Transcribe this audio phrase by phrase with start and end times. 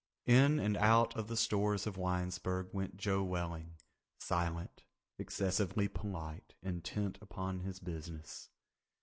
[0.25, 4.83] In and out of the stores of Winesburg went Joe Welling—silent,
[5.19, 8.49] excessively polite, intent upon his business.